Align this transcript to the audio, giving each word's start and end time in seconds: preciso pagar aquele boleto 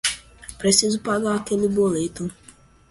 preciso 0.57 0.99
pagar 1.03 1.35
aquele 1.35 1.67
boleto 1.67 2.27